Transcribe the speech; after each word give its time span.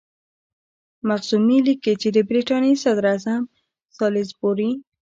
مخزومي 1.09 1.57
لیکي 1.67 1.93
چې 2.01 2.09
د 2.15 2.17
برټانیې 2.29 2.81
صدراعظم 2.83 3.41
سالیزبوري. 3.97 4.71